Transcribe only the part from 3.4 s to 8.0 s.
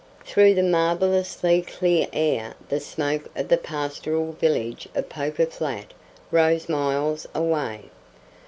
the pastoral village of Poker Flat rose miles away.